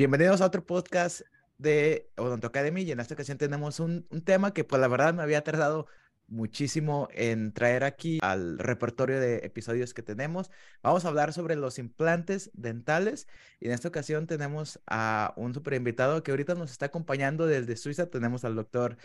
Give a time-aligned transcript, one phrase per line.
[0.00, 1.20] Bienvenidos a otro podcast
[1.58, 5.22] de Odonto Academy y en esta ocasión tenemos un, tema que pues la verdad me
[5.22, 5.88] había tardado
[6.26, 10.50] muchísimo en traer aquí al repertorio de episodios que tenemos.
[10.82, 13.28] Vamos a hablar sobre los implantes dentales
[13.60, 17.76] y en esta ocasión tenemos a un super invitado que ahorita nos está acompañando desde
[17.76, 18.08] Suiza.
[18.08, 18.96] Tenemos al doctor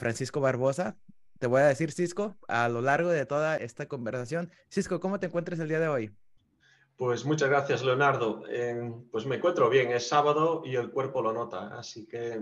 [0.00, 0.96] Francisco Barbosa.
[1.38, 4.50] Te voy a decir, Cisco, a lo largo de toda esta conversación.
[4.68, 6.10] Cisco, ¿cómo te encuentras el día de hoy?
[7.00, 8.42] Pues muchas gracias, Leonardo.
[9.10, 12.38] pues me encuentro bien, es sábado y el cuerpo lo nota, así que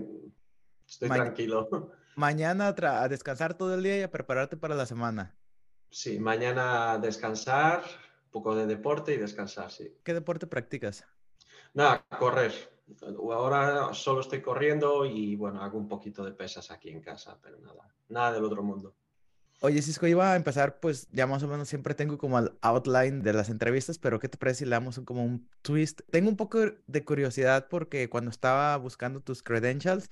[0.85, 1.69] estoy tranquilo.
[2.17, 5.33] Mañana a descansar todo el día y a prepararte para la semana.
[5.89, 7.83] Sí, mañana descansar,
[8.25, 9.95] un poco de deporte y descansar, sí.
[10.03, 11.05] ¿Qué deporte practicas?
[11.73, 12.51] Nada, correr.
[13.17, 17.59] Ahora solo estoy corriendo y bueno, hago un poquito de pesas aquí en casa, pero
[17.59, 18.93] nada, nada del otro mundo.
[19.61, 23.21] Oye, Cisco, iba a empezar, pues ya más o menos siempre tengo como el outline
[23.21, 25.99] de las entrevistas, pero ¿qué te parece si le damos como un twist?
[26.11, 30.09] Tengo un poco de curiosidad porque cuando estaba buscando tus credentials,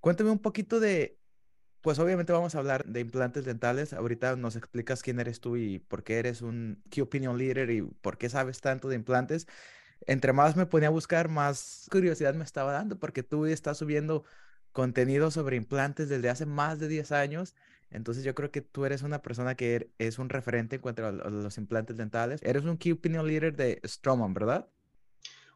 [0.00, 1.18] cuéntame un poquito de,
[1.80, 3.94] pues obviamente vamos a hablar de implantes dentales.
[3.94, 7.82] Ahorita nos explicas quién eres tú y por qué eres un Key Opinion Leader y
[7.82, 9.46] por qué sabes tanto de implantes.
[10.06, 14.24] Entre más me ponía a buscar, más curiosidad me estaba dando porque tú estás subiendo
[14.72, 17.54] contenido sobre implantes desde hace más de 10 años
[17.94, 21.06] entonces yo creo que tú eres una persona que er, es un referente en cuanto
[21.06, 22.40] a los implantes dentales.
[22.42, 24.68] Eres un Key Opinion Leader de Stroman, ¿verdad?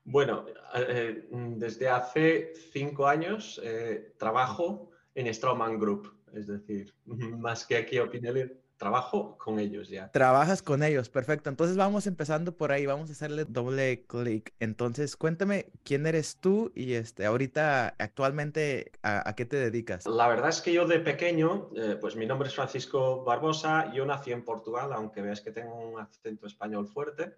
[0.04, 7.66] Bueno, eh, mm, desde hace cinco años eh, trabajo en Stroman Group, es decir, más
[7.66, 10.10] que Key Opinion Leader trabajo con ellos ya.
[10.10, 11.50] Trabajas con ellos, perfecto.
[11.50, 14.54] Entonces vamos empezando por ahí, vamos a hacerle doble clic.
[14.60, 20.06] Entonces cuéntame quién eres tú y este, ahorita actualmente a, qué te dedicas.
[20.06, 24.06] La verdad es que yo de pequeño, eh, pues mi nombre es Francisco Barbosa, yo
[24.06, 27.34] nací en Portugal, aunque veas que tengo un acento español fuerte.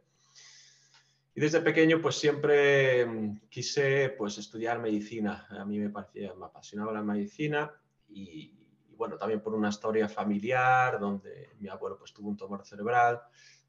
[1.35, 5.47] Y desde pequeño pues siempre mm, quise pues estudiar medicina.
[5.51, 7.73] A mí me parecía, me apasionaba la medicina
[8.09, 8.60] y,
[9.01, 13.19] bueno, también por una historia familiar donde mi abuelo pues tuvo un tumor cerebral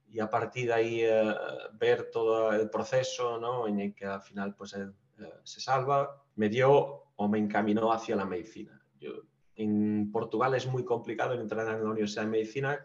[0.09, 1.33] y a partir de ahí eh,
[1.72, 3.66] ver todo el proceso ¿no?
[3.66, 7.94] en el que al final pues él eh, se salva, me dio o me encaminó
[7.94, 8.85] hacia la medicina.
[9.00, 9.11] Yo,
[9.56, 12.79] en Portugal es muy complicado entrar en la Universidad de Medicina,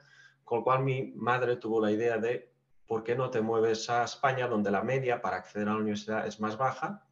[0.44, 2.52] con lo cual mi madre tuvo la idea de
[2.86, 6.24] ¿por qué no te mueves a España donde la media para acceder a la universidad
[6.28, 7.05] es más baja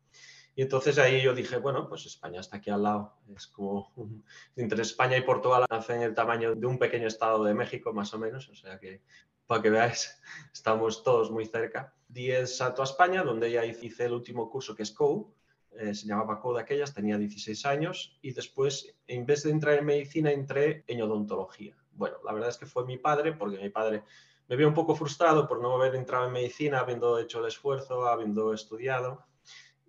[0.56, 3.16] y entonces ahí yo dije, bueno, pues España está aquí al lado.
[3.34, 3.92] Es como
[4.56, 8.18] entre España y Portugal hacen el tamaño de un pequeño estado de México, más o
[8.18, 8.48] menos.
[8.48, 9.02] O sea que,
[9.46, 10.20] para que veáis,
[10.52, 11.92] estamos todos muy cerca.
[12.06, 15.34] Di el salto a España, donde ya hice el último curso que es COU.
[15.72, 18.16] Eh, se llamaba COU de aquellas, tenía 16 años.
[18.22, 21.76] Y después, en vez de entrar en medicina, entré en odontología.
[21.90, 24.04] Bueno, la verdad es que fue mi padre, porque mi padre
[24.46, 28.06] me vio un poco frustrado por no haber entrado en medicina, habiendo hecho el esfuerzo,
[28.06, 29.24] habiendo estudiado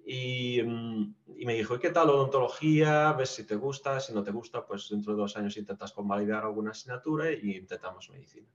[0.05, 3.13] Mm, y, me dijo, ¿qué tal odontología?
[3.13, 6.43] Ves si te gusta, si no te gusta, pues dentro de dos años intentas convalidar
[6.43, 8.47] alguna asignatura y intentamos medicina.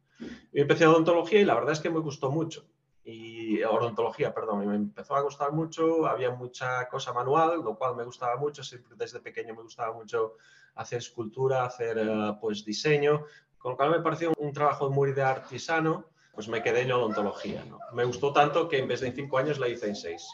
[0.52, 2.66] Y empecé odontología y la verdad es que me gustó mucho.
[3.02, 8.04] Y odontología, perdón, me empezó a gustar mucho, había mucha cosa manual, lo cual me
[8.04, 10.36] gustaba mucho, siempre desde pequeño me gustaba mucho
[10.74, 13.24] hacer escultura, hacer eh, pues diseño,
[13.58, 17.64] con lo cual me pareció un trabajo muy de artesano, pues me quedé en odontología.
[17.64, 17.78] ¿no?
[17.92, 20.28] Me gustó tanto que en vez de en cinco años la hice en seis.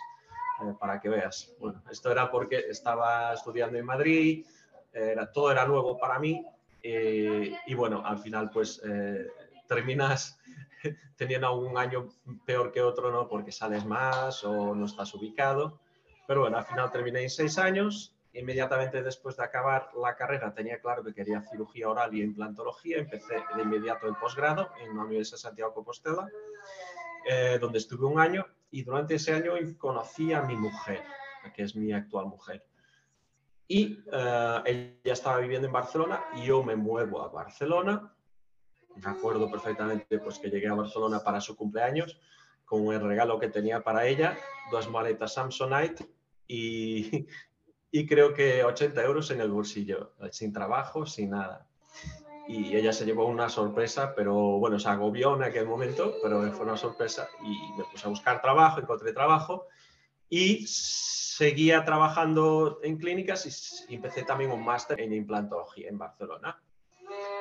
[0.63, 1.53] Eh, para que veas.
[1.59, 4.47] Bueno, esto era porque estaba estudiando en Madrid,
[4.93, 6.43] era, todo era nuevo para mí
[6.83, 9.27] eh, y bueno, al final pues eh,
[9.69, 10.39] terminas
[11.17, 12.09] teniendo un año
[12.47, 13.29] peor que otro, ¿no?
[13.29, 15.81] Porque sales más o no estás ubicado.
[16.27, 18.15] Pero bueno, al final terminé en seis años.
[18.33, 22.99] Inmediatamente después de acabar la carrera tenía claro que quería cirugía oral y implantología.
[22.99, 26.29] Empecé de inmediato el posgrado en la Universidad de Santiago Compostela,
[27.61, 31.03] donde estuve un año y durante ese año conocí a mi mujer,
[31.55, 32.65] que es mi actual mujer.
[33.69, 34.63] Y eh,
[35.05, 38.15] ella estaba viviendo en Barcelona y yo me muevo a Barcelona.
[38.97, 42.21] Me acuerdo perfectamente pues, que llegué a Barcelona para su cumpleaños
[42.65, 44.37] con el regalo que tenía para ella,
[44.73, 46.05] dos maletas Samsonite
[46.49, 47.27] y,
[47.91, 51.69] y creo que 80 euros en el bolsillo, sin trabajo, sin nada
[52.49, 56.65] y ella se llevó una sorpresa, pero bueno, se agobió en aquel momento, pero fue
[56.65, 59.67] una sorpresa y me puse a buscar trabajo, encontré trabajo
[60.29, 66.61] y seguía trabajando en clínicas y, empecé también un máster en implantología en Barcelona.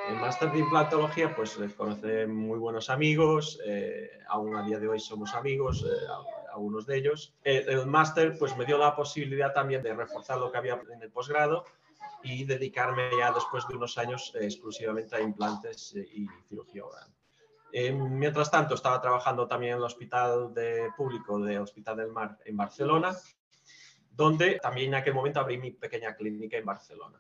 [0.09, 4.99] El máster de implantología, pues conocí muy buenos amigos, eh, aún a día de hoy
[4.99, 6.05] somos amigos, eh,
[6.53, 7.33] algunos de ellos.
[7.43, 11.01] El, el máster, pues me dio la posibilidad también de reforzar lo que había en
[11.01, 11.65] el posgrado
[12.25, 17.07] y dedicarme ya después de unos años eh, exclusivamente a implantes eh, y cirugía oral.
[17.71, 22.37] Eh, mientras tanto, estaba trabajando también en el Hospital de Público del Hospital del Mar
[22.45, 23.15] en Barcelona.
[24.11, 27.19] donde también en aquel momento abrí mi pequeña clínica en Barcelona.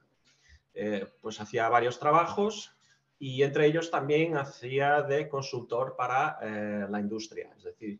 [0.73, 2.75] Eh, pues hacía varios trabajos
[3.17, 7.99] y entre ellos también hacía de consultor para eh, la industria, es decir,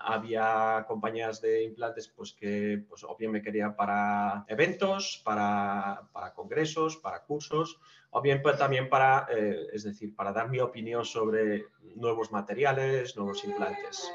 [0.00, 6.32] había compañías de implantes pues, que pues, o bien me querían para eventos, para, para
[6.32, 7.80] congresos, para cursos,
[8.10, 13.16] o bien pues, también para, eh, es decir, para dar mi opinión sobre nuevos materiales,
[13.16, 14.10] nuevos implantes.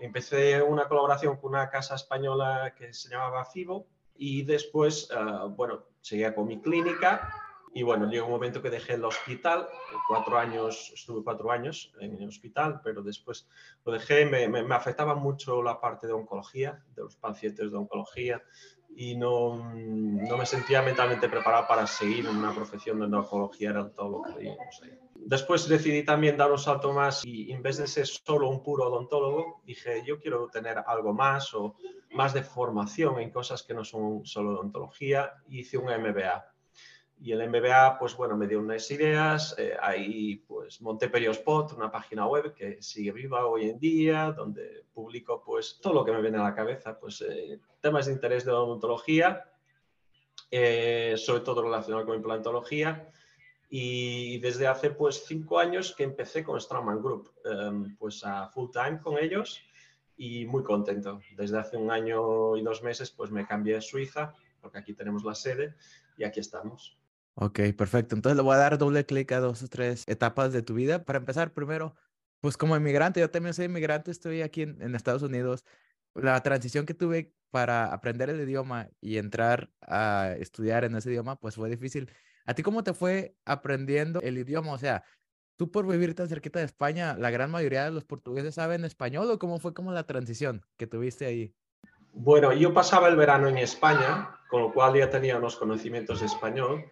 [0.00, 3.86] Empecé una colaboración con una casa española que se llamaba FIBO
[4.16, 7.39] y después, ah, bueno, seguía con mi clínica
[7.72, 9.68] y bueno, llegó un momento que dejé el hospital,
[10.08, 13.48] cuatro años, estuve cuatro años en el hospital, pero después
[13.84, 18.42] lo dejé, me, me, afectaba mucho la parte de oncología, de los pacientes de oncología,
[18.96, 23.88] y no, no, me sentía mentalmente preparado para seguir en una profesión la oncología era
[23.88, 24.98] todo lo que veíamos ahí.
[25.14, 28.88] Después decidí también dar un salto más y en vez de ser solo un puro
[28.88, 31.76] odontólogo, dije, yo quiero tener algo más o
[32.14, 36.44] más de formación en cosas que no son solo odontología, hice un MBA
[37.22, 41.90] y el MBA, pues bueno, me dio unas ideas, eh, ahí pues monté Periospot, una
[41.90, 46.22] página web que sigue viva hoy en día, donde publico pues todo lo que me
[46.22, 49.44] viene a la cabeza, pues eh, temas de interés de odontología,
[50.50, 53.10] eh, sobre todo relacionado con implantología,
[53.68, 58.70] y desde hace pues cinco años que empecé con Straumann Group, em, pues a full
[58.72, 59.62] time con ellos
[60.16, 61.20] y muy contento.
[61.36, 65.22] Desde hace un año y dos meses pues me cambié a Suiza, porque aquí tenemos
[65.22, 65.74] la sede
[66.16, 66.99] y aquí estamos.
[67.34, 68.14] Ok, perfecto.
[68.14, 71.04] Entonces le voy a dar doble clic a dos o tres etapas de tu vida.
[71.04, 71.94] Para empezar, primero,
[72.40, 75.64] pues como inmigrante, yo también soy inmigrante, estoy aquí en, Estados Unidos.
[76.14, 81.36] La transición que tuve para aprender el idioma y entrar a estudiar en ese idioma,
[81.36, 82.10] pues fue difícil.
[82.46, 84.72] ¿A ti cómo te fue aprendiendo el idioma?
[84.72, 85.04] O sea,
[85.56, 89.30] tú por vivir tan cerquita de España, ¿la gran mayoría de los portugueses saben español
[89.30, 91.54] o cómo fue como la transición que tuviste ahí?
[92.12, 96.26] Bueno, yo pasaba el verano en España, con lo cual ya tenía unos conocimientos de
[96.26, 96.84] español.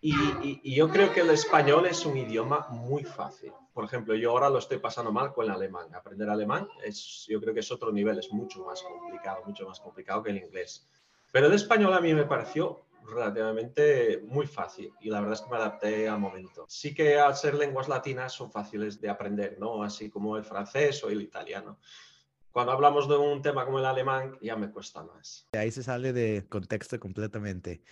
[0.00, 3.52] Y, yo creo que el español es un idioma muy fácil.
[3.72, 5.94] Por ejemplo, yo ahora lo estoy pasando mal con el alemán.
[5.94, 9.80] Aprender alemán es, yo creo que es otro nivel, es mucho más complicado, mucho más
[9.80, 10.88] complicado que el inglés.
[11.32, 15.50] Pero el español a mí me pareció relativamente muy fácil y la verdad es que
[15.50, 16.64] me adapté al momento.
[16.68, 19.82] Sí que al ser lenguas latinas son fáciles de aprender, ¿no?
[19.82, 21.78] Así como el francés o el italiano
[22.56, 25.46] cuando hablamos de un tema como el alemán, ya me cuesta más.
[25.52, 27.82] Ahí se sale de contexto completamente.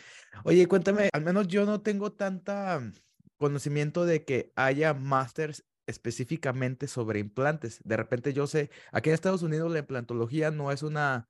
[0.43, 2.81] Oye, cuéntame, al menos yo no tengo tanta
[3.37, 7.83] conocimiento de que haya másters específicamente sobre implantes.
[7.85, 11.29] De repente yo sé, aquí en Estados Unidos la implantología no es una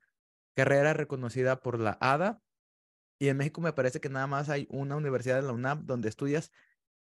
[0.55, 2.41] carrera reconocida por la ADA
[3.19, 6.07] y en México me parece que nada más hay una universidad en la UNAM donde
[6.07, 6.53] estudias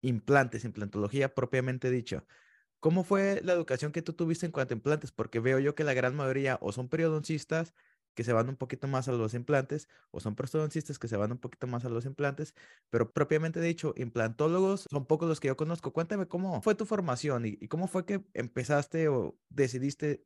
[0.02, 2.28] implantes, implantología propiamente dicho.
[2.80, 5.12] ¿Cómo fue la educación que tú tuviste en cuanto a implantes?
[5.12, 7.74] Porque veo yo que la gran mayoría o son periodoncistas
[8.14, 11.32] que se van un poquito más a los implantes o son prostodoncistas que se van
[11.32, 12.54] un poquito más a los implantes,
[12.90, 15.94] pero propiamente dicho, implantólogos son pocos los que yo conozco.
[15.94, 20.26] Cuéntame cómo fue tu formación y, cómo fue que empezaste o decidiste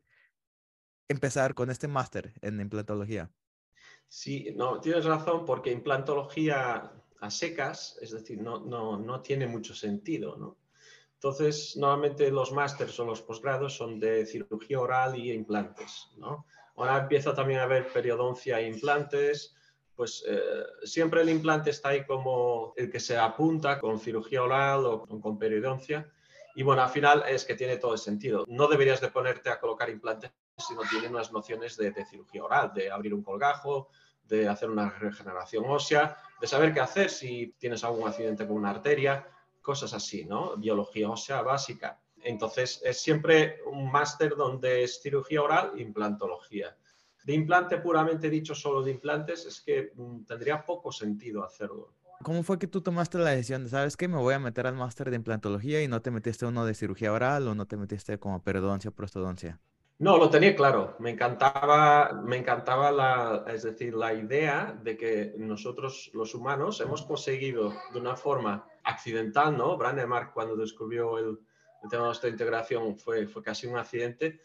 [1.07, 3.31] empezar con este máster en implantología.
[4.07, 9.73] Sí, no, tienes razón, porque implantología a secas, es decir, no, no, no tiene mucho
[9.75, 10.57] sentido, ¿no?
[11.23, 16.09] Entonces, normalmente los másters o los posgrados son de cirugía oral y implantes.
[16.75, 19.55] Ahora empieza también a haber periodoncia e implantes,
[19.95, 20.41] pues eh,
[20.83, 25.39] siempre el implante está ahí como el que se apunta con cirugía oral o con,
[25.39, 26.11] periodoncia.
[26.55, 28.43] Y bueno, al final es que tiene todo el sentido.
[28.49, 32.73] No deberías de ponerte a colocar implantes si no tienes unas nociones de cirugía oral,
[32.73, 33.87] de abrir un colgajo,
[34.25, 38.71] de hacer una regeneración ósea, de saber qué hacer si tienes algún accidente con una
[38.71, 39.25] arteria
[39.63, 40.55] cosas así, ¿no?
[40.57, 41.99] Biología ósea básica.
[42.21, 46.77] Entonces, es siempre un máster donde es cirugía oral e implantología.
[47.23, 51.93] De implante puramente dicho, solo de implantes, es que mm, tendría poco sentido hacerlo.
[52.21, 54.75] ¿Cómo fue que tú tomaste la decisión de, sabes que me voy a meter al
[54.75, 58.17] máster de implantología y no te metiste uno de cirugía oral o no te metiste
[58.19, 59.59] como periodoncia o prostodoncia?
[59.99, 60.95] No, lo tenía claro.
[60.99, 67.03] Me encantaba, me encantaba la, es decir, la idea de que nosotros, los humanos, hemos
[67.03, 69.77] conseguido de una forma accidental, ¿no?
[69.77, 71.39] Brandemark, cuando descubrió el,
[71.89, 74.39] tema de nuestra integración, fue, fue casi un accidente.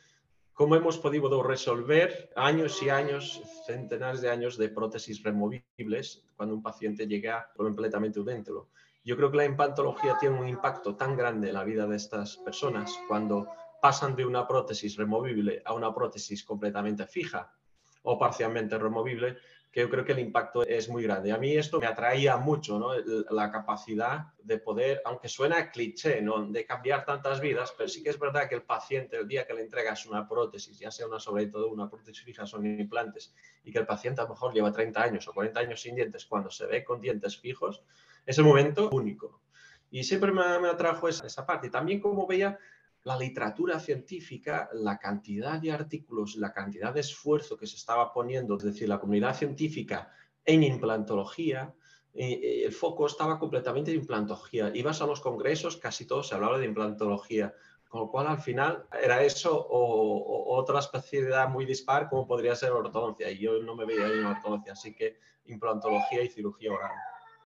[0.52, 6.62] ¿Cómo hemos podido resolver años y años, centenares de años de prótesis removibles cuando un
[6.62, 8.70] paciente llega completamente udéntelo?
[9.04, 12.36] Yo creo que la implantología tiene un impacto tan grande en la vida de estas
[12.38, 13.48] personas cuando
[13.80, 17.54] pasan de una prótesis removible a una prótesis completamente fija
[18.02, 19.38] o parcialmente removible,
[19.70, 21.30] que yo creo que el impacto es muy grande.
[21.30, 22.92] A mí esto me atraía mucho, ¿no?
[23.30, 26.46] la capacidad de poder, aunque suena cliché, ¿no?
[26.46, 29.52] de cambiar tantas vidas, pero sí que es verdad que el paciente, el día que
[29.52, 33.70] le entregas una prótesis, ya sea una sobre todo una prótesis fija, son implantes, y
[33.70, 36.50] que el paciente a lo mejor lleva 30 años o 40 años sin dientes, cuando
[36.50, 37.82] se ve con dientes fijos,
[38.24, 39.42] es un momento único.
[39.90, 41.68] Y siempre me, me atrajo esa, esa parte.
[41.68, 42.58] Y también como veía
[43.04, 48.56] la literatura científica, la cantidad de artículos, la cantidad de esfuerzo que se estaba poniendo,
[48.56, 50.10] es decir, la comunidad científica
[50.44, 51.74] en implantología,
[52.14, 54.72] eh, eh, el foco estaba completamente en implantología.
[54.74, 57.54] Ibas a los congresos, casi todo se hablaba de implantología,
[57.88, 62.72] con lo cual al final era eso o, otra especialidad muy dispar como podría ser
[62.72, 63.30] ortodoncia.
[63.30, 66.92] Y yo no me veía en ortodoncia, así que implantología y cirugía oral.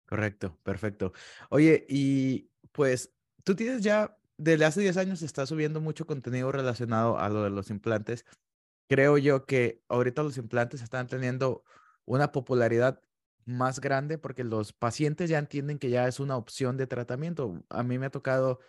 [0.07, 1.13] Correcto, perfecto.
[1.51, 6.53] Oye, y pues tú tienes ya desde hace 10 años se está subiendo mucho contenido
[6.53, 8.25] relacionado a lo de los implantes.
[8.89, 11.65] Creo yo que ahorita los implantes están teniendo
[12.05, 13.01] una popularidad
[13.45, 17.63] más grande porque los pacientes ya entienden que ya es una opción de tratamiento.
[17.69, 18.61] A mí me ha tocado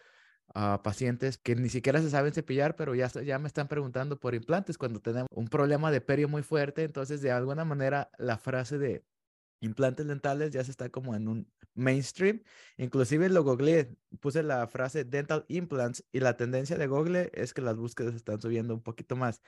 [0.53, 4.35] a pacientes que ni siquiera se saben cepillar, pero ya, ya me están preguntando por
[4.35, 6.83] implantes cuando tenemos un problema de perio muy fuerte.
[6.83, 9.03] Entonces, de alguna manera, la frase de
[9.63, 12.43] implantes dentales ya se está como en un mainstream.
[12.77, 17.61] Inclusive lo googleé, puse la frase dental implants y la tendencia de Google es que
[17.61, 19.41] las búsquedas están subiendo un poquito más.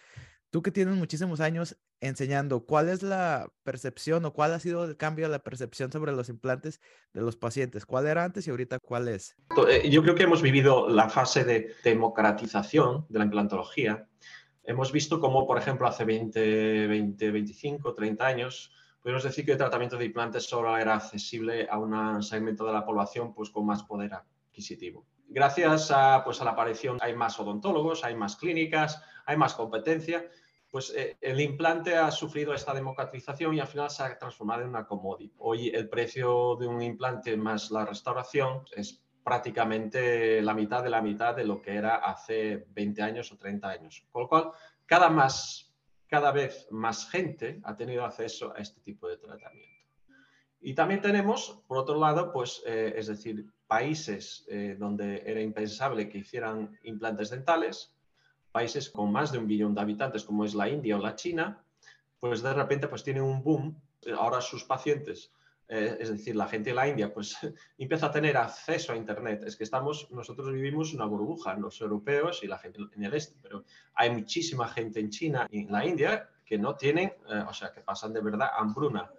[0.51, 4.95] Tú que tienes muchísimos años enseñando, ¿cuál es la percepción o cuál ha sido el
[4.95, 6.79] cambio de la percepción sobre los implantes
[7.13, 7.85] de los pacientes?
[7.85, 9.35] ¿Cuál era antes y ahorita cuál es?
[9.69, 14.07] Eh, yo creo que hemos vivido la fase de democratización de la implantología.
[14.63, 18.71] Hemos visto cómo, por ejemplo, hace 20, 20, 25, 30 años,
[19.05, 22.83] podemos decir que el tratamiento de implantes solo era accesible a un segmento de la
[22.83, 25.05] población pues, con más poder adquisitivo.
[25.27, 30.27] Gracias a, pues, a la aparición hay más odontólogos, hay más clínicas, hay más competencia,
[30.71, 34.69] pues eh, el implante ha sufrido esta democratización y al final se ha transformado en
[34.69, 35.35] una commodity.
[35.37, 41.03] Hoy el precio de un implante más la restauración es prácticamente la mitad de la
[41.03, 44.03] mitad de lo que era hace 20 años o 30 años.
[44.11, 44.51] Con lo cual,
[44.87, 45.74] cada más
[46.07, 49.75] cada vez más gente ha tenido acceso a este tipo de tratamiento.
[50.61, 56.09] Y también tenemos, por otro lado, pues, eh, es decir, países eh, donde era impensable
[56.09, 57.93] que hicieran implantes dentales,
[58.51, 61.63] países con más de un billón de habitantes como es la India o la China,
[62.19, 63.79] pues de repente pues tienen un boom.
[64.17, 65.31] Ahora sus pacientes
[65.67, 67.35] eh, es decir, la gente de la India, pues
[67.77, 69.43] empieza a tener acceso a Internet.
[69.45, 73.37] Es que estamos, nosotros vivimos una burbuja, los europeos y la gente en el este,
[73.41, 73.63] pero
[73.95, 77.71] hay muchísima gente en China y en la India que no tienen, eh, o sea,
[77.71, 79.09] que pasan de verdad hambruna.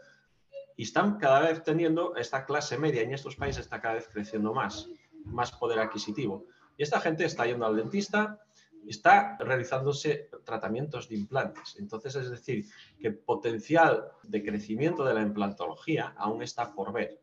[0.77, 4.53] Y están cada vez teniendo esta clase media, en estos países está cada vez creciendo
[4.53, 4.89] más,
[5.25, 6.47] más poder adquisitivo.
[6.77, 8.46] Y esta gente está yendo al dentista,
[8.89, 11.77] está realizándose tratamientos de implantes.
[11.79, 12.67] Entonces, es decir,
[13.01, 17.21] que potencial de crecimiento de la implantología aún está por ver.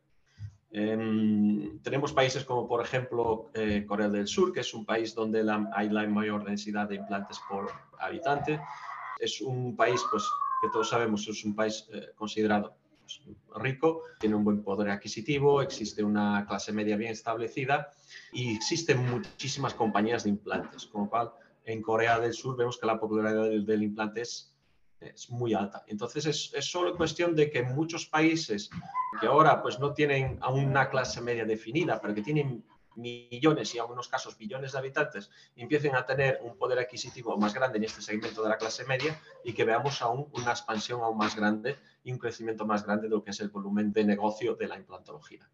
[0.75, 5.45] Em, tenemos países como, por ejemplo, eh, Corea del Sur, que es un país donde
[5.73, 8.59] hay la mayor densidad de implantes por habitante.
[9.19, 10.23] Es un país, pues,
[10.61, 13.21] que todos sabemos, es un país eh, considerado pues,
[13.57, 17.91] rico, tiene un buen poder adquisitivo, existe una clase media bien establecida
[18.31, 21.33] y existen muchísimas compañías de implantes, con lo cual
[21.65, 24.49] en Corea del Sur vemos que la popularidad del, implante es,
[25.29, 25.83] muy alta.
[25.87, 28.69] Entonces es, solo cuestión de que muchos países
[29.19, 32.63] que ahora pues no tienen aún una clase media definida, pero que tienen
[32.95, 37.53] millones y en algunos casos billones de habitantes, empiecen a tener un poder adquisitivo más
[37.53, 41.17] grande en este segmento de la clase media y que veamos aún una expansión aún
[41.17, 44.55] más grande y un crecimiento más grande de lo que es el volumen de negocio
[44.55, 45.49] de la implantología.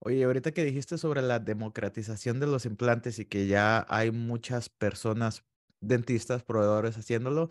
[0.00, 4.68] Oye, ahorita que dijiste sobre la democratización de los implantes y que ya hay muchas
[4.68, 5.44] personas,
[5.80, 7.48] dentistas, proveedores haciéndolo,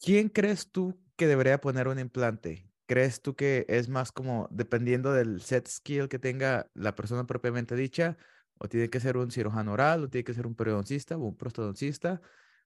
[0.00, 2.70] ¿quién crees tú que debería poner un implante?
[2.86, 7.76] ¿Crees tú que es más como dependiendo del set skill que tenga la persona propiamente
[7.76, 8.16] dicha?
[8.58, 10.04] ¿O tiene que ser un cirujano oral?
[10.04, 12.20] ¿O tiene que ser un periodoncista o un prostodoncista?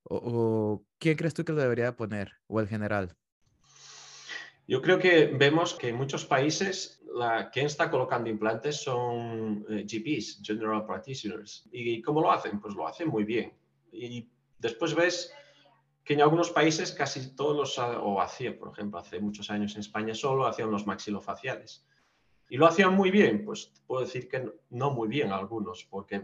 [0.04, 2.32] ¿O, quién crees tú que lo debería poner?
[2.47, 3.16] ¿O el general?
[4.69, 9.87] Yo creo que vemos que en muchos países la, quien está colocando implantes son eh,
[9.89, 11.67] GPs, General Practitioners.
[11.73, 12.61] ¿Y cómo lo hacen?
[12.61, 13.55] Pues lo hacen muy bien.
[13.91, 15.33] Y después ves
[16.05, 19.81] que en algunos países casi todos los, o hacía, por ejemplo, hace muchos años en
[19.81, 21.87] España solo hacían los maxilofaciales.
[22.51, 26.23] Y lo hacían muy bien, pues puedo decir que no muy bien algunos, porque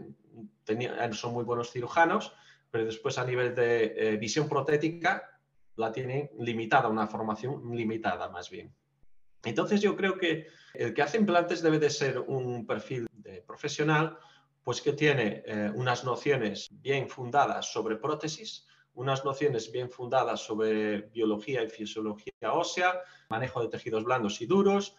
[0.63, 2.31] tenían, son muy buenos cirujanos,
[2.69, 5.34] pero después a nivel de eh, visión protética
[5.77, 8.73] la tienen limitada, una formación limitada más bien.
[9.43, 14.17] Entonces yo creo que el que hace implantes debe de ser un perfil de profesional,
[14.63, 18.65] pues que tiene eh, unas nociones bien fundadas sobre prótesis,
[18.95, 24.95] unas nociones bien fundadas sobre biología y fisiología ósea, manejo de tejidos blandos y duros,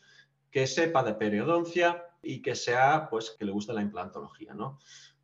[0.51, 4.79] que sepa de periodoncia y que sea, pues, que le guste la implantología, ¿no?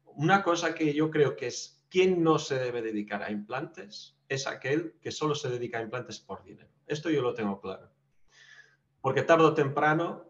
[0.05, 4.17] Una cosa que yo creo que es, ¿quién no se debe dedicar a implantes?
[4.27, 6.71] Es aquel que solo se dedica a implantes por dinero.
[6.87, 7.91] Esto yo lo tengo claro.
[9.03, 10.25] Porque tarde o temprano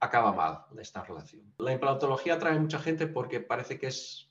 [0.00, 1.52] acaba mal esta relación.
[1.58, 4.30] La implantología atrae mucha gente porque parece que es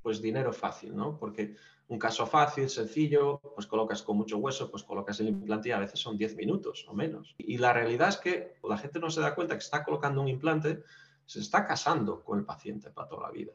[0.00, 1.18] pues dinero fácil, ¿no?
[1.18, 1.56] Porque
[1.88, 5.78] un caso fácil, sencillo, pues colocas con mucho hueso, pues colocas el implante y a
[5.78, 7.34] veces son 10 minutos o menos.
[7.36, 10.28] Y la realidad es que la gente no se da cuenta que está colocando un
[10.28, 10.82] implante,
[11.26, 13.52] se está casando con el paciente para toda la vida.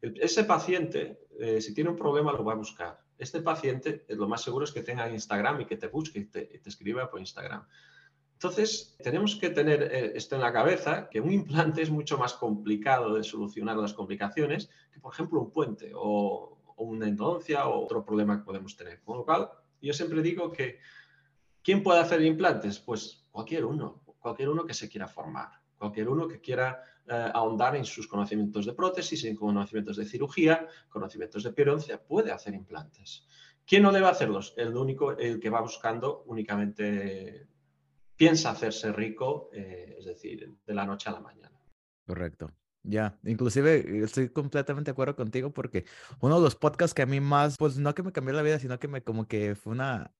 [0.00, 3.00] Ese paciente, eh, si tiene un problema, lo va a buscar.
[3.18, 6.24] Este paciente, eh, lo más seguro es que tenga Instagram y que te busque y
[6.26, 7.66] te escriba por Instagram.
[8.36, 12.34] Entonces, tenemos que tener eh, esto en la cabeza, que un implante es mucho más
[12.34, 18.04] complicado de solucionar las complicaciones que, por ejemplo, un puente o, una endodoncia o otro
[18.04, 19.00] problema que podemos tener.
[19.02, 19.48] Con lo cual,
[19.80, 20.80] yo siempre digo que,
[21.62, 22.78] ¿quién puede hacer implantes?
[22.78, 27.76] Pues cualquier uno, cualquier uno que se quiera formar, cualquier uno que quiera eh, ahondar
[27.76, 33.26] en sus conocimientos de prótesis, en conocimientos de cirugía, conocimientos de periodoncia, puede hacer implantes.
[33.66, 34.54] ¿Quién no debe hacerlos?
[34.56, 37.48] El único, el que va buscando únicamente
[38.16, 41.60] piensa hacerse rico, eh, es decir, de la noche a la mañana.
[42.06, 42.52] Correcto.
[42.82, 45.84] Ya, inclusive estoy completamente de acuerdo contigo porque
[46.20, 48.60] uno de los podcasts que a mí más, pues no que me cambió la vida,
[48.60, 50.14] sino que me como que fue una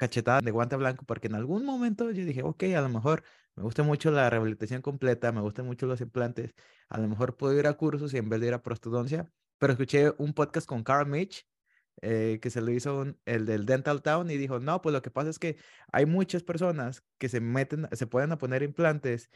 [0.00, 3.22] cachetada de guante blanco porque en algún momento yo dije, ok, a lo mejor
[3.54, 6.54] me gusta mucho la rehabilitación completa, me gustan mucho los implantes,
[6.88, 9.74] a lo mejor puedo ir a cursos y en vez de ir a prostodoncia, pero
[9.74, 11.46] escuché un podcast con Carl Mitch
[12.00, 15.10] eh, que se lo hizo el del Dental Town y dijo, no, pues lo que
[15.10, 15.58] pasa es que
[15.92, 19.30] hay muchas personas que se meten, se pueden a poner implantes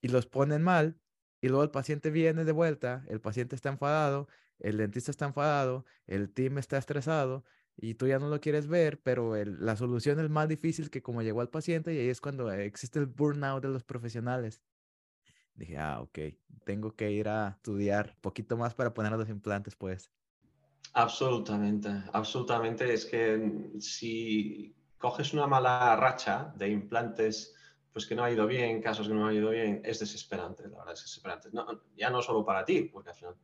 [0.00, 0.98] y los ponen mal
[1.40, 4.26] y luego el paciente viene de vuelta, el paciente está enfadado,
[4.58, 7.44] el dentista está enfadado, el team está estresado
[7.80, 11.22] y tú ya no lo quieres ver, pero la solución es más difícil que como
[11.22, 14.60] llegó al paciente y ahí es cuando existe el burnout de los profesionales.
[15.54, 16.18] Dije, ah, ok,
[16.64, 20.10] tengo que ir a estudiar un poquito más para poner los implantes, pues.
[20.94, 22.92] Absolutamente, absolutamente.
[22.92, 27.54] Es que si coges una mala racha de implantes,
[27.92, 30.78] pues que no ha ido bien, casos que no han ido bien, es desesperante, la
[30.78, 31.48] verdad es desesperante.
[31.96, 33.36] ya no solo para ti, porque al final,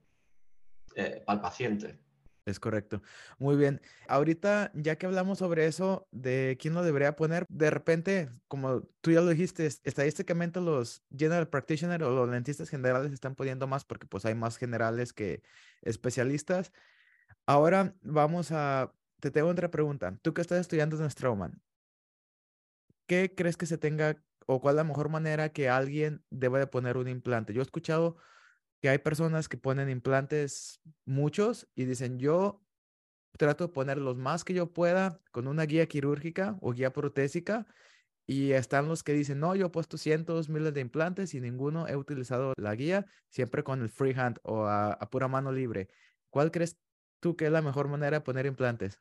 [0.96, 2.00] eh, para el paciente.
[2.46, 3.00] Es correcto.
[3.38, 3.80] Muy bien.
[4.06, 9.12] Ahorita, ya que hablamos sobre eso, de quién lo debería poner, de repente, como tú
[9.12, 14.06] ya lo dijiste, estadísticamente los general practitioners o los dentistas generales están poniendo más porque
[14.06, 15.42] pues hay más generales que
[15.80, 16.70] especialistas.
[17.46, 20.18] Ahora vamos a, te tengo otra pregunta.
[20.22, 21.62] Tú que estás estudiando en Strauman,
[23.06, 26.66] ¿qué crees que se tenga o cuál es la mejor manera que alguien debe de
[26.66, 27.52] poner un implante?
[27.54, 28.16] Yo he escuchado
[28.84, 32.60] que hay personas que ponen implantes muchos y dicen, yo
[33.38, 37.66] trato de poner los más que yo pueda con una guía quirúrgica o guía protésica
[38.26, 41.88] y están los que dicen, no, yo he puesto cientos, miles de implantes y ninguno
[41.88, 45.88] he utilizado la guía, siempre con el freehand o a, pura mano libre.
[46.28, 46.78] ¿Cuál crees
[47.20, 49.00] tú qué es la mejor manera de poner implantes?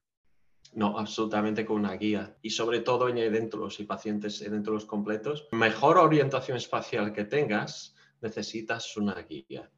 [0.72, 2.38] No, absolutamente con una guía.
[2.41, 7.92] Y sobre todo en edéntulos y pacientes edéntulos completos, mejor orientación espacial que tengas,
[8.24, 9.70] necesitas una guía.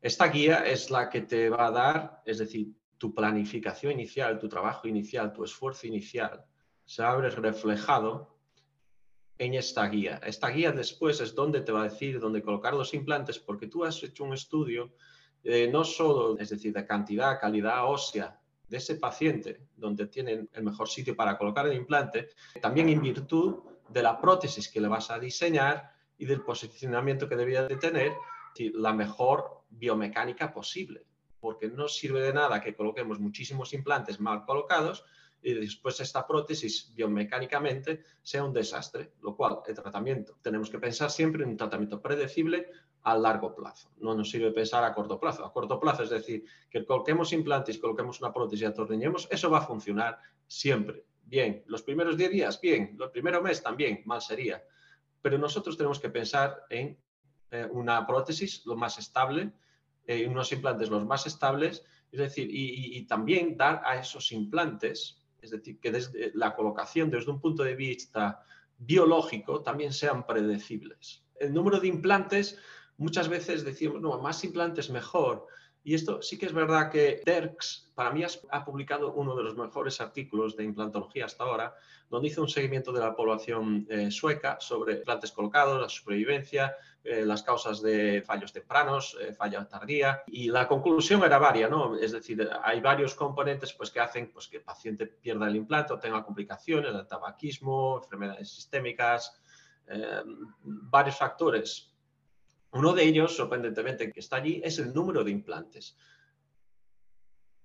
[0.00, 4.48] Esta guía es la que te va a dar, es decir, tu planificación inicial, tu
[4.48, 6.44] trabajo inicial, tu esfuerzo inicial,
[6.84, 8.38] se abre reflejado
[9.38, 10.20] en esta guía.
[10.24, 13.84] Esta guía después es donde te va a decir dónde colocar los implantes, porque tú
[13.84, 14.94] has hecho un estudio
[15.42, 20.64] eh, no solo, es decir, de cantidad, calidad ósea de ese paciente, donde tienen el
[20.64, 25.10] mejor sitio para colocar el implante, también en virtud de la prótesis que le vas
[25.10, 28.12] a diseñar y del posicionamiento que debía de tener,
[28.74, 31.04] la mejor biomecánica posible,
[31.40, 35.04] porque no sirve de nada que coloquemos muchísimos implantes mal colocados
[35.42, 41.10] y después esta prótesis biomecánicamente sea un desastre, lo cual el tratamiento, tenemos que pensar
[41.10, 42.68] siempre en un tratamiento predecible
[43.02, 43.92] a largo plazo.
[43.98, 45.44] No nos sirve pensar a corto plazo.
[45.44, 49.58] A corto plazo, es decir, que coloquemos implantes, coloquemos una prótesis y atornillemos, eso va
[49.58, 51.04] a funcionar siempre.
[51.22, 54.64] Bien, los primeros 10 días, bien, los primeros mes también, mal sería.
[55.26, 56.96] Pero nosotros tenemos que pensar en
[57.50, 59.50] eh, una prótesis lo más estable,
[60.06, 65.50] en unos implantes los más estables, es decir, y, también dar a esos implantes, es
[65.50, 68.44] decir, que desde la colocación desde un punto de vista
[68.78, 71.24] biológico también sean predecibles.
[71.40, 72.56] El número de implantes
[72.96, 75.48] muchas veces decimos, no, más implantes mejor.
[75.86, 79.56] Y esto sí que es verdad que Derks, para mí, ha publicado uno de los
[79.56, 81.76] mejores artículos de implantología hasta ahora,
[82.10, 87.24] donde hizo un seguimiento de la población eh, sueca sobre implantes colocados, la supervivencia, eh,
[87.24, 90.24] las causas de fallos tempranos, eh, falla tardía.
[90.26, 91.96] Y la conclusión era varia, ¿no?
[91.96, 95.92] Es decir, hay varios componentes pues, que hacen pues, que el paciente pierda el implante
[95.92, 99.40] o tenga complicaciones, el tabaquismo, enfermedades sistémicas,
[100.64, 101.95] varios factores
[102.76, 105.96] uno de ellos, sorprendentemente, que está allí, es el número de implantes.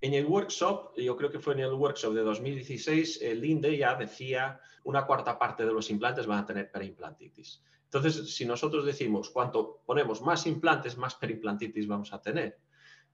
[0.02, 3.94] En el workshop, yo creo que fue en el workshop de 2016, el INDE ya
[3.96, 7.62] decía una cuarta parte de los implantes van a tener perimplantitis.
[7.84, 12.58] Entonces, si nosotros decimos cuanto ponemos más implantes, más perimplantitis vamos a tener.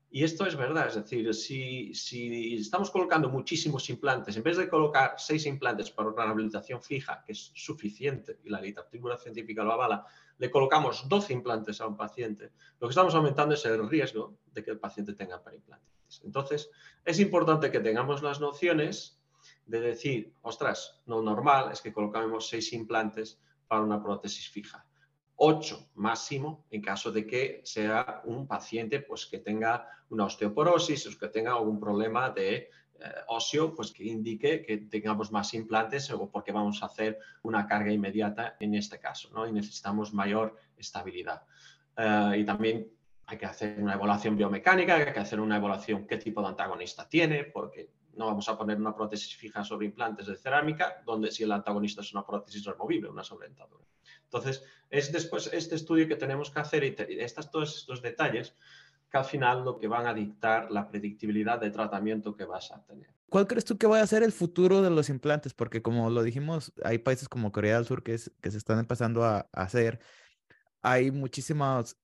[0.09, 4.69] Y esto es verdad, es decir, si, si, estamos colocando muchísimos implantes, en vez de
[4.69, 9.73] colocar seis implantes para una rehabilitación fija, que es suficiente y la literatura científica lo
[9.73, 10.05] avala,
[10.37, 14.63] le colocamos 12 implantes a un paciente, lo que estamos aumentando es el riesgo de
[14.63, 16.21] que el paciente tenga perimplantitis.
[16.23, 16.69] Entonces,
[17.03, 19.19] es importante que tengamos las nociones
[19.65, 24.87] de decir, ostras, lo normal es que colocamos seis implantes para una prótesis fija.
[25.38, 31.17] 8 máximo en caso de que sea un paciente pues, que tenga una osteoporosis o
[31.17, 32.69] que tenga algún problema de
[33.00, 37.67] eh, óseo pues, que indique que tengamos más implantes o porque vamos a hacer una
[37.67, 39.47] carga inmediata en este caso ¿no?
[39.47, 41.43] y necesitamos mayor estabilidad.
[41.95, 42.88] Eh, y también
[43.28, 47.08] hay que hacer una evaluación biomecánica, hay que hacer una evaluación qué tipo de antagonista
[47.08, 51.43] tiene, porque no vamos a poner una prótesis fija sobre implantes de cerámica, donde si
[51.43, 53.84] el antagonista es una prótesis removible, una sobredentadura.
[54.27, 58.55] Entonces, es después este estudio que tenemos que hacer y, estas, todos estos detalles
[59.09, 62.83] que al final lo que van a dictar la predictibilidad de tratamiento que vas a
[62.83, 63.07] tener.
[63.29, 65.53] ¿Cuál crees tú que va a ser el futuro de los implantes?
[65.53, 69.23] Porque como lo dijimos, hay países como Corea del Sur que, que se están empezando
[69.23, 69.99] a, hacer.
[70.81, 71.97] Hay muchísimos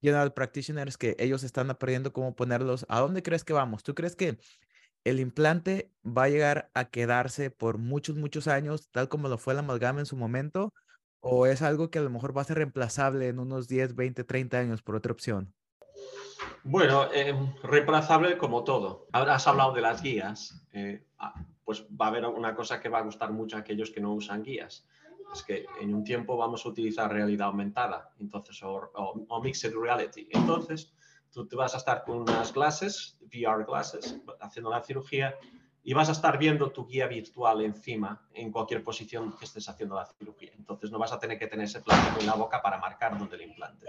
[0.00, 2.86] general practitioners que ellos están aprendiendo cómo ponerlos.
[2.88, 3.82] ¿A dónde crees que vamos?
[3.82, 4.38] ¿Tú crees que
[5.04, 9.54] el implante va a llegar a quedarse por muchos, muchos años, tal como lo fue
[9.54, 10.72] la amalgama en su momento?
[11.20, 14.24] ¿O es algo que a lo mejor va a ser reemplazable en unos 10, 20,
[14.24, 15.54] 30 años por otra opción?
[16.64, 19.06] Bueno, eh, reemplazable como todo.
[19.12, 20.66] Ahora has hablado de las guías.
[20.72, 23.90] Eh, ah, pues va a haber una cosa que va a gustar mucho a aquellos
[23.90, 24.86] que no usan guías.
[25.32, 30.26] Es que en un tiempo vamos a utilizar realidad aumentada, entonces, o, mixed reality.
[30.30, 30.92] Entonces,
[31.30, 35.36] tú te vas a estar con unas clases, VR clases, haciendo la cirugía
[35.82, 39.96] y vas a estar viendo tu guía virtual encima en cualquier posición que estés haciendo
[39.96, 40.52] la cirugía.
[40.56, 43.36] Entonces no vas a tener que tener ese plástico en la boca para marcar dónde
[43.36, 43.86] el implante.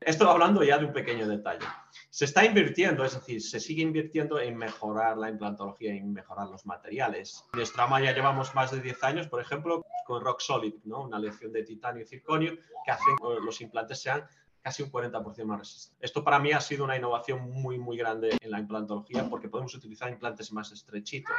[0.00, 1.64] Esto hablando ya de un pequeño detalle.
[2.10, 6.66] Se está invirtiendo, es decir, se sigue invirtiendo en mejorar la implantología, en mejorar los
[6.66, 7.44] materiales.
[7.54, 11.02] En Strama ya llevamos más de 10 años, por ejemplo, con Rock Solid, ¿no?
[11.02, 14.24] una lección de titanio y circonio que hacen que los implantes sean
[14.62, 16.06] casi un 40% más resistente.
[16.06, 19.74] Esto para mí ha sido una innovación muy, muy grande en la implantología porque podemos
[19.74, 21.36] utilizar implantes más estrechitos,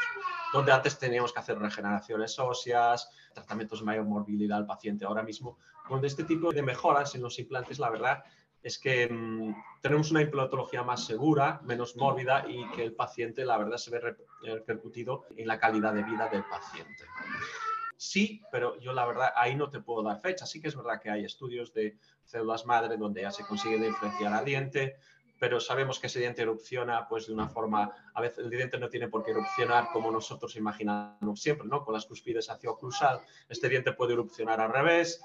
[0.52, 5.06] donde antes teníamos que hacer regeneraciones óseas, tratamientos de mayor morbilidad al paciente.
[5.06, 5.58] Ahora mismo,
[5.88, 8.24] con este tipo de mejoras en los implantes, la verdad
[8.62, 13.58] es que mm, tenemos una implantología más segura, menos mórbida y que el paciente, la
[13.58, 17.06] verdad, se ve repercutido en la calidad de vida del paciente.
[18.04, 20.46] Sí, pero yo la verdad ahí no te puedo dar fecha.
[20.46, 24.34] Sí que es verdad que hay estudios de células madre donde ya se consigue diferenciar
[24.34, 24.98] al diente,
[25.40, 28.90] pero sabemos que ese diente erupciona pues de una forma, a veces el diente no
[28.90, 31.86] tiene por qué erupcionar como nosotros imaginamos siempre, ¿no?
[31.86, 35.22] Con las cúspides hacia oclusal, este diente puede erupcionar al revés,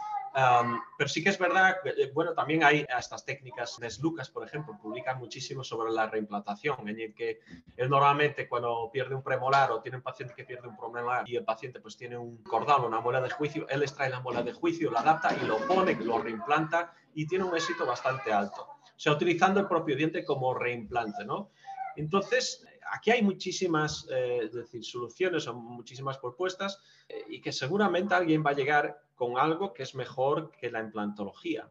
[0.96, 5.18] pero sí que es verdad, eh, bueno, también hay estas técnicas, Lucas, por ejemplo, publican
[5.18, 7.40] muchísimo sobre la reimplantación, en el que
[7.76, 11.36] él normalmente cuando pierde un premolar o tiene un paciente que pierde un premolar y
[11.36, 14.42] el paciente pues tiene un cordal o una muela de juicio, él extrae la muela
[14.42, 18.62] de juicio, la adapta y lo pone, lo reimplanta y tiene un éxito bastante alto.
[18.62, 21.50] O sea, utilizando el propio diente como reimplante, ¿no?
[21.96, 28.42] Entonces, aquí hay muchísimas eh, decir, soluciones o muchísimas propuestas eh, y que seguramente alguien
[28.44, 31.68] va a llegar con algo que es mejor que la implantología.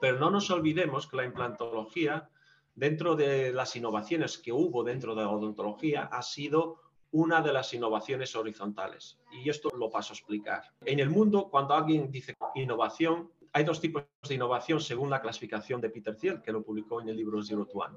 [0.00, 2.30] Pero no nos olvidemos que la implantología,
[2.74, 7.74] dentro de las innovaciones que hubo dentro de la odontología, ha sido una de las
[7.74, 9.18] innovaciones horizontales.
[9.32, 10.62] Y esto lo paso a explicar.
[10.84, 15.80] En el mundo, cuando alguien dice innovación, hay dos tipos de innovación según la clasificación
[15.80, 17.96] de Peter Thiel, que lo publicó en el libro Zero to One.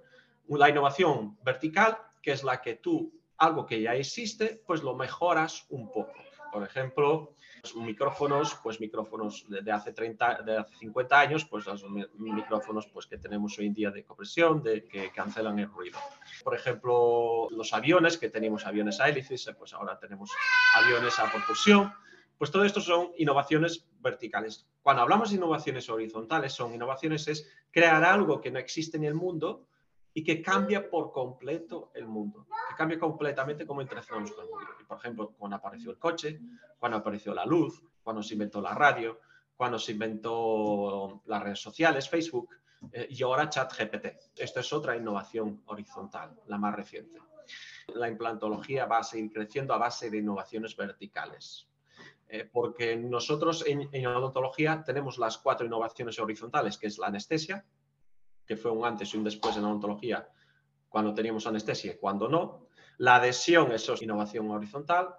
[0.49, 5.65] La innovación vertical, que es la que tú, algo que ya existe, pues lo mejoras
[5.69, 6.13] un poco.
[6.51, 7.33] Por ejemplo,
[7.75, 11.83] micrófonos, pues micrófonos de hace 30, de hace 50 años, pues los
[12.17, 15.99] micrófonos pues que tenemos hoy en día de compresión, de que cancelan el ruido.
[16.43, 20.31] Por ejemplo, los aviones, que tenemos aviones a hélices, pues ahora tenemos
[20.75, 21.93] aviones a propulsión.
[22.38, 24.67] Pues todo esto son innovaciones verticales.
[24.83, 29.15] Cuando hablamos de innovaciones horizontales, son innovaciones es crear algo que no existe en el
[29.15, 29.67] mundo
[30.17, 34.67] y que cambia por completo el mundo, que cambia completamente cómo interaccionamos con el mundo.
[34.88, 36.41] por ejemplo, cuando apareció el coche,
[36.80, 39.19] cuando apareció la luz, cuando se inventó la radio,
[39.56, 42.49] cuando se inventó las redes sociales, Facebook,
[42.91, 44.08] eh, y ahora ChatGPT.
[44.36, 47.19] Esto es otra innovación horizontal, la más reciente.
[47.89, 51.67] La implantología va a seguir creciendo a base de innovaciones verticales.
[52.27, 57.63] Eh, porque nosotros en, en odontología tenemos las cuatro innovaciones horizontales, que es la anestesia,
[58.47, 60.27] que fue un antes y un después en la odontología
[60.89, 62.67] cuando teníamos anestesia cuando no.
[62.97, 65.10] La adhesión, eso es innovación horizontal.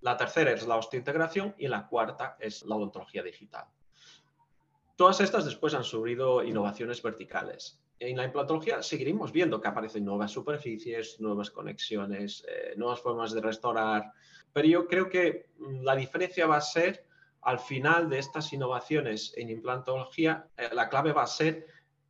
[0.00, 3.64] La tercera es la osteointegración y la cuarta es la odontología digital.
[4.94, 7.80] Todas estas después han sufrido innovaciones verticales.
[7.98, 13.40] En la implantología seguiremos viendo que aparecen nuevas superficies, nuevas conexiones, eh, nuevas formas de
[13.40, 14.12] restaurar,
[14.52, 17.06] pero yo creo que mm, la diferencia va a ser
[17.42, 21.66] al final de estas innovaciones en implantología, eh, la clave va a ser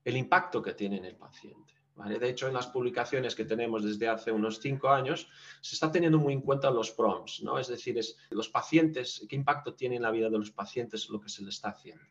[0.09, 1.75] el impacto que tiene en el paciente.
[2.07, 5.29] De hecho, en las publicaciones que tenemos desde hace unos cinco años,
[5.61, 7.59] se está teniendo muy en cuenta los PROMs, ¿no?
[7.59, 7.99] es decir,
[8.31, 11.49] los pacientes, qué impacto tiene en la vida de los pacientes lo que se le
[11.49, 12.05] está haciendo.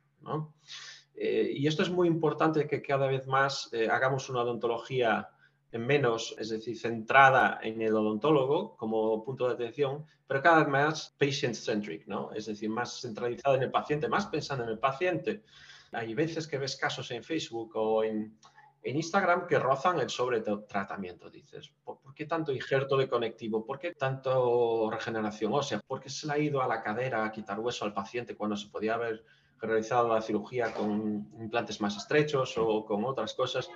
[1.15, 5.29] Eh, y esto es muy importante que cada vez más eh, hagamos una odontología
[5.71, 11.15] menos, es decir, centrada en el odontólogo como punto de atención, pero cada vez más
[11.17, 12.31] patient-centric, ¿no?
[12.33, 15.43] es decir, más centralizada en el paciente, más pensando en el paciente.
[15.91, 18.38] Hay veces que ves casos en Facebook o en,
[18.84, 21.30] Instagram que rozan el sobretratamiento.
[21.30, 23.65] Dices, ¿por, qué tanto injerto de conectivo?
[23.65, 25.82] ¿Por qué tanto regeneración ósea?
[25.86, 28.56] ¿Por qué se le ha ido a la cadera a quitar hueso al paciente cuando
[28.56, 29.26] se podía haber
[29.60, 33.69] realizado la cirugía con implantes más estrechos o con otras cosas?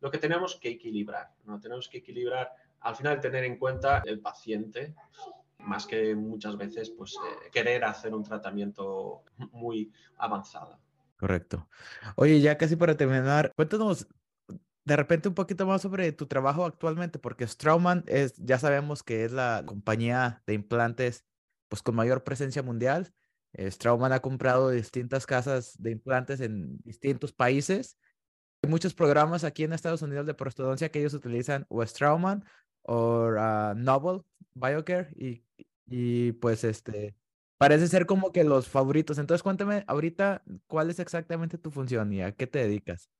[0.00, 1.32] Lo que tenemos que equilibrar.
[1.60, 4.94] Tenemos que equilibrar, al final tener en cuenta el paciente,
[5.58, 9.22] más que muchas veces pues, eh, querer hacer un tratamiento
[9.52, 10.78] muy avanzado.
[11.18, 11.68] Correcto.
[12.16, 14.06] Oye, ya casi para terminar, cuéntanos
[14.84, 19.24] de repente un poquito más sobre tu trabajo actualmente, porque Straumann es, ya sabemos que
[19.24, 21.24] es la compañía de implantes
[21.68, 23.12] pues con mayor presencia mundial.
[23.52, 27.98] Straumann ha comprado distintas casas de implantes en distintos países.
[28.62, 32.44] Hay muchos programas aquí en Estados Unidos de prostodoncia que ellos utilizan o Straumann
[32.82, 34.22] o uh, Novel
[34.54, 35.44] Biocare y,
[35.86, 37.14] y pues este
[37.58, 39.18] Parece ser como que los favoritos.
[39.18, 43.10] Entonces, cuéntame ahorita cuál es exactamente tu función y a qué te dedicas.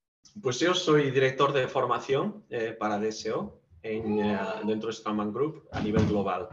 [0.40, 5.68] Pues yo soy director de formación eh, para DSO en, eh, dentro de Straumann Group
[5.72, 6.48] a nivel global.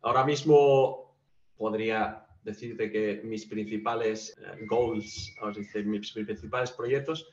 [0.00, 1.14] Ahora mismo
[1.58, 7.28] podría decirte que mis principales eh, goals, o decir, mis principales proyectos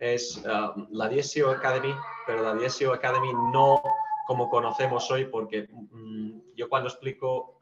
[0.00, 1.94] es la DSO Academy,
[2.26, 3.82] pero la DSO Academy no
[4.26, 7.59] como conocemos hoy, porque mm, yo cuando explico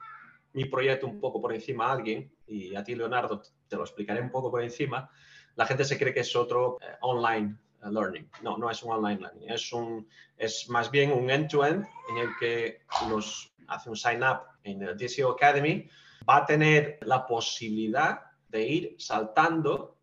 [0.58, 4.20] mi proyecto un poco por encima a alguien, y a ti, Leonardo, te lo explicaré
[4.20, 5.08] un poco por encima,
[5.54, 8.28] la gente se cree que es otro eh, online learning.
[8.42, 12.28] No, no es un online learning, es, un, es más bien un end-to-end en el
[12.40, 15.88] que nos hace un sign-up en el DSO Academy,
[16.28, 19.96] va a tener la posibilidad de ir saltando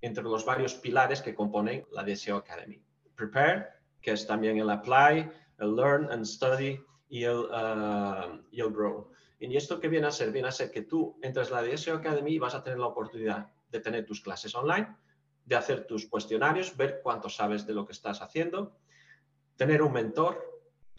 [0.00, 2.80] entre los varios pilares que componen la DSO Academy.
[3.14, 3.66] Prepare,
[4.00, 9.10] que es también el Apply, el Learn and Study y el, uh, y el Grow.
[9.40, 11.94] Y esto que viene a ser, viene a ser que tú entras en la DSO
[11.94, 14.96] Academy vas a tener la oportunidad de tener tus clases online,
[15.44, 18.76] de hacer tus cuestionarios, ver cuánto sabes de lo que estás haciendo,
[19.56, 20.42] tener un mentor,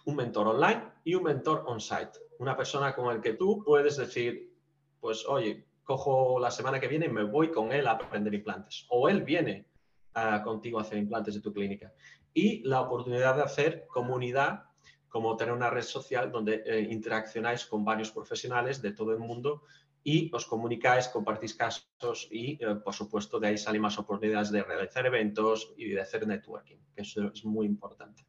[0.05, 2.19] un mentor online y un mentor on-site.
[2.39, 4.53] Una persona con el que tú puedes decir,
[5.01, 8.85] pues oye, cojo la semana que viene y me voy con él a aprender implantes.
[8.89, 9.65] O él viene
[10.13, 11.91] ah, contigo a hacer implantes de tu clínica.
[12.33, 14.68] Y la oportunidad de hacer comunidad
[15.09, 19.63] como tener una red social donde eh, interaccionáis con varios profesionales de todo el mundo
[20.03, 24.63] y os comunicáis, compartís casos y, eh, por supuesto, de ahí salen más oportunidades de
[24.63, 28.25] realizar eventos y de hacer networking, que eso es muy importante.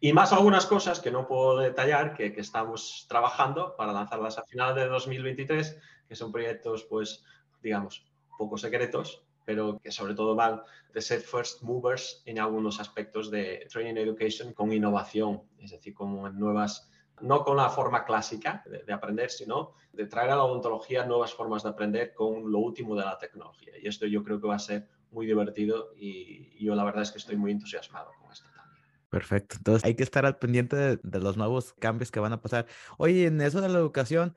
[0.00, 4.44] Y más algunas cosas que no puedo detallar, que, que estamos trabajando para lanzarlas a
[4.44, 7.24] final de 2023, que son proyectos, pues,
[7.62, 10.60] digamos, poco secretos, pero que sobre todo van
[10.92, 16.38] de ser first movers en algunos aspectos de training education con innovación, es decir, con
[16.38, 16.90] nuevas,
[17.22, 21.62] no con la forma clásica de, aprender, sino de traer a la odontología nuevas formas
[21.62, 23.72] de aprender con lo último de la tecnología.
[23.82, 27.10] Y esto yo creo que va a ser muy divertido y, yo la verdad es
[27.10, 28.84] que estoy muy entusiasmado con esto también.
[29.08, 29.56] Perfecto.
[29.56, 32.66] Entonces hay que estar al pendiente de, de los nuevos cambios que van a pasar.
[32.98, 34.36] Oye, en eso de la educación,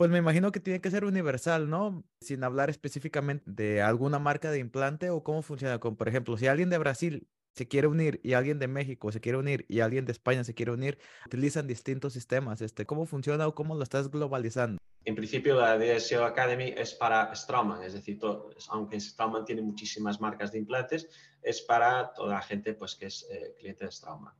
[0.00, 2.02] pues me imagino que tiene que ser universal, ¿no?
[2.22, 5.78] Sin hablar específicamente de alguna marca de implante o cómo funciona.
[5.78, 9.36] Por ejemplo, si alguien de Brasil se quiere unir y alguien de México se quiere
[9.36, 12.62] unir y alguien de España se quiere unir, utilizan distintos sistemas.
[12.62, 14.80] Este, ¿Cómo funciona o cómo lo estás globalizando?
[15.04, 18.18] En principio, la de SEO Academy es para Straumann, es decir,
[18.70, 21.10] aunque Straumann tiene muchísimas marcas de implantes,
[21.42, 24.32] es para toda la gente pues, que es eh, cliente de Straumann.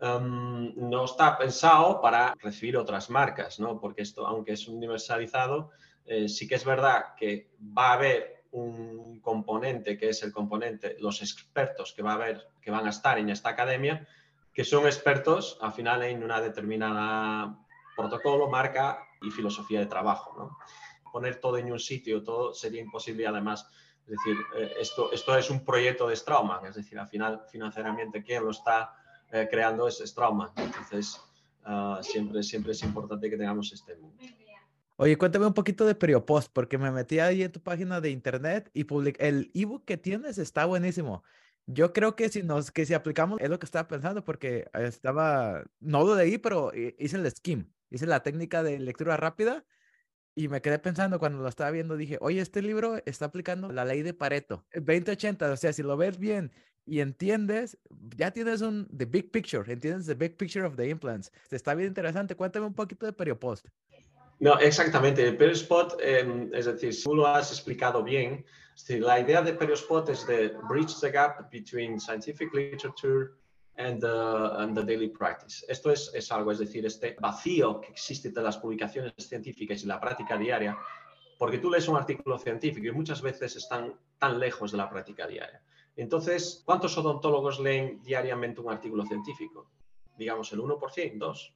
[0.00, 3.80] Em, no está pensado para recibir otras marcas, ¿no?
[3.80, 5.70] porque esto, aunque es universalizado,
[6.04, 10.96] eh, sí que es verdad que va a haber un componente que es el componente,
[11.00, 14.06] los expertos que va a haber, que van a estar en esta academia,
[14.52, 17.58] que son expertos al final en una determinada
[17.96, 20.34] protocolo, marca y filosofía de trabajo.
[20.36, 20.58] ¿no?
[21.12, 23.68] Poner todo en un sitio, todo sería imposible además.
[24.06, 28.22] Es decir, eh, esto, esto es un proyecto de Straumann, es decir, al final financieramente
[28.22, 28.94] quien lo está
[29.34, 30.50] eh, creando es Straumann.
[30.56, 31.20] Entonces,
[31.64, 33.98] ah, siempre, siempre es importante que tengamos este...
[34.96, 38.70] Oye, cuéntame un poquito de Periopost, porque me metí ahí en tu página de internet
[38.72, 39.26] y publiqué.
[39.26, 41.24] El ebook que tienes está buenísimo.
[41.66, 45.64] Yo creo que si nos, que si aplicamos, es lo que estaba pensando, porque estaba,
[45.80, 49.64] no lo leí, pero hice el skim, hice la técnica de lectura rápida
[50.36, 53.84] y me quedé pensando cuando lo estaba viendo, dije, oye, este libro está aplicando la
[53.84, 56.52] ley de Pareto, 2080, o sea, si lo ves bien
[56.86, 57.78] y entiendes,
[58.16, 61.32] ya tienes un, the big picture, entiendes the big picture of the implants.
[61.50, 62.34] Está bien interesante.
[62.34, 63.66] Cuéntame un poquito de Periopost.
[64.40, 65.26] No, exactamente.
[65.26, 68.44] El Perispot, eh, es decir, si tú lo has explicado bien,
[68.88, 73.32] la idea de Perispot es de bridge the gap between scientific literature
[73.76, 75.64] and the, and the daily practice.
[75.68, 79.86] Esto es, es, algo, es decir, este vacío que existe entre las publicaciones científicas y
[79.86, 80.76] la práctica diaria,
[81.38, 85.26] porque tú lees un artículo científico y muchas veces están tan lejos de la práctica
[85.26, 85.62] diaria.
[85.96, 89.70] Entonces, ¿cuántos odontólogos leen diariamente un artículo científico?
[90.16, 91.54] Digamos el 1%, 2%.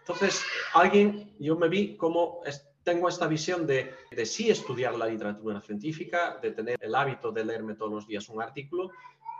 [0.00, 0.42] Entonces,
[0.74, 2.40] alguien, yo me vi como
[2.82, 7.44] tengo esta visión de, de sí estudiar la literatura científica, de tener el hábito de
[7.44, 8.90] leerme todos los días un artículo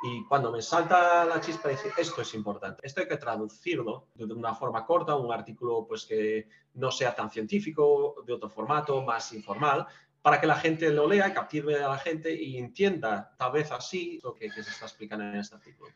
[0.04, 4.08] y cuando me salta la chispa de decir, esto es importante, esto hay que traducirlo
[4.14, 9.00] de una forma corta, un artículo pues que no sea tan científico, de otro formato,
[9.02, 9.86] más informal,
[10.22, 14.20] para que la gente lo lea, captive a la gente y entienda tal vez así
[14.22, 15.90] lo que, que se está explicando en este artículo.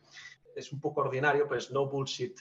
[0.55, 2.37] Es un poco ordinario, pero es no bullshit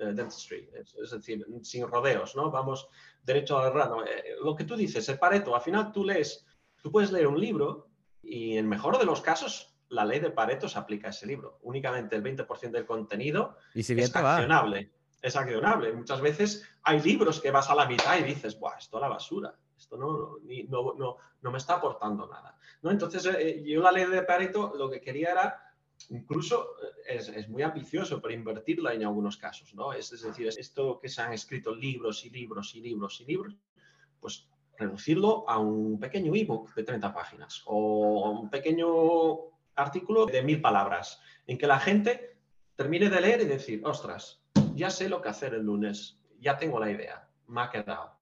[0.00, 2.50] eh, dentistry, es, decir, sin rodeos, ¿no?
[2.50, 2.88] Vamos
[3.22, 4.04] derecho al grano.
[4.04, 6.44] Eh, lo que tú dices, el Pareto, al final tú lees,
[6.82, 7.88] tú puedes leer un libro
[8.22, 11.58] y en mejor de los casos la ley de Pareto se aplica a ese libro.
[11.62, 14.92] Únicamente el 20% del contenido es accionable.
[15.20, 15.92] Es accionable.
[15.92, 19.08] Muchas veces hay libros que vas a la mitad y dices, Buah, esto a la
[19.08, 19.54] basura.
[19.78, 20.38] Esto no,
[20.68, 22.58] no, no, no me está aportando nada.
[22.82, 22.90] ¿no?
[22.90, 25.68] Entonces, eh, yo la ley de Pareto lo que quería era
[26.10, 26.74] incluso
[27.08, 29.92] eh, es, muy ambicioso para invertirla en algunos casos, ¿no?
[29.92, 33.56] Es, decir, esto que se han escrito libros y libros y libros y libros,
[34.20, 38.88] pues reducirlo a un pequeño ebook de 30 páginas o un pequeño
[39.74, 42.36] artículo de mil palabras, en que la gente
[42.76, 44.40] termine de leer y decir, ostras,
[44.74, 48.17] ya sé lo que hacer el lunes, ya tengo la idea, me ha quedado.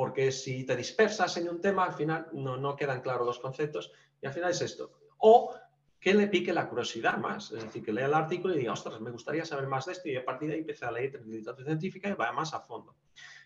[0.00, 3.92] Porque si te dispersas en un tema, al final no, no quedan claros los conceptos
[4.22, 4.92] y al final es esto.
[5.18, 5.54] O
[6.00, 7.52] que le pique la curiosidad más.
[7.52, 10.08] Es decir, que lea el artículo y diga, ostras, me gustaría saber más de esto
[10.08, 12.96] y a partir de ahí empiece a leer literatura científica y vaya más a fondo.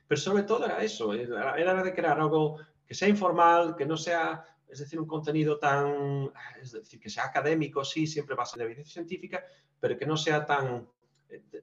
[0.06, 4.44] Pero sobre todo era eso, era de crear algo que sea informal, que no sea,
[4.68, 6.30] es decir, un contenido tan,
[6.62, 9.44] es decir, que sea académico, sí, siempre ser de evidencia científica,
[9.80, 10.88] pero que no sea tan,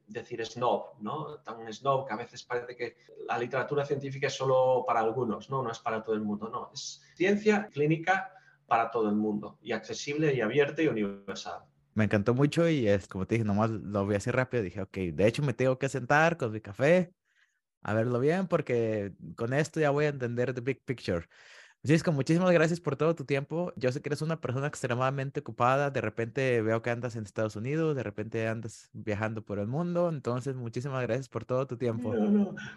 [0.07, 1.39] decir, snob, ¿no?
[1.39, 5.61] Tan snob que a veces parece que la literatura científica es solo para algunos, ¿no?
[5.63, 6.69] No es para todo el mundo, no.
[6.73, 8.33] Es ciencia clínica
[8.67, 11.63] para todo el mundo y accesible y abierta y universal.
[11.93, 14.63] Me encantó mucho y es como te dije, nomás lo voy a hacer rápido.
[14.63, 17.13] Dije, ok, de hecho me tengo que sentar con mi café
[17.83, 21.25] a verlo bien porque con esto ya voy a entender the big picture.
[21.83, 23.73] Francisco, muchísimas gracias por todo tu tiempo.
[23.75, 25.89] Yo sé que eres una persona extremadamente ocupada.
[25.89, 30.09] De repente veo que andas en Estados Unidos, de repente andas viajando por el mundo.
[30.09, 32.13] Entonces, muchísimas gracias por todo tu tiempo.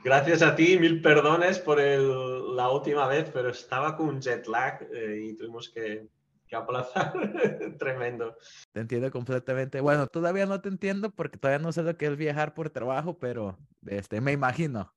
[0.03, 4.47] Gracias a ti, mil perdones por el, la última vez, pero estaba con un jet
[4.47, 6.09] lag eh, y tuvimos que,
[6.49, 7.13] que aplazar.
[7.79, 8.39] Tremendo.
[8.73, 9.83] Te entiendo completamente.
[9.83, 13.19] Bueno, todavía no te entiendo porque todavía no sé lo que es viajar por trabajo,
[13.19, 14.95] pero este, me imagino.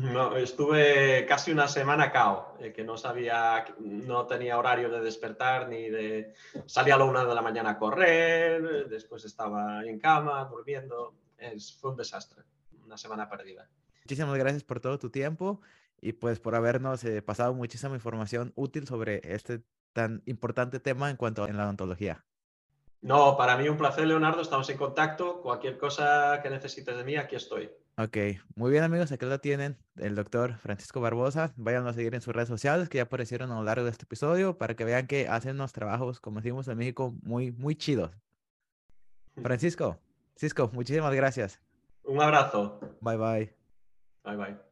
[0.00, 5.68] No, estuve casi una semana cao, eh, que no sabía, no tenía horario de despertar
[5.68, 6.34] ni de...
[6.66, 11.14] Salía a la una de la mañana a correr, después estaba en cama, durmiendo.
[11.38, 12.42] Es, fue un desastre,
[12.84, 13.68] una semana perdida.
[14.04, 15.60] Muchísimas gracias por todo tu tiempo
[16.00, 19.62] y pues por habernos eh, pasado muchísima información útil sobre este
[19.94, 22.22] tan importante tema en cuanto a la odontología.
[23.00, 24.42] No, para mí un placer, Leonardo.
[24.42, 25.40] Estamos en contacto.
[25.40, 27.70] Cualquier cosa que necesites de mí, aquí estoy.
[27.98, 28.16] Ok,
[28.56, 31.54] muy bien amigos, aquí lo tienen, el doctor Francisco Barbosa.
[31.56, 34.04] Vayan a seguir en sus redes sociales que ya aparecieron a lo largo de este
[34.04, 38.10] episodio para que vean que hacen unos trabajos, como decimos en México, muy, muy chidos.
[39.42, 39.98] Francisco,
[40.36, 41.62] Cisco, muchísimas gracias.
[42.04, 42.80] Un abrazo.
[43.00, 43.56] Bye bye.
[44.24, 44.65] Bye bye.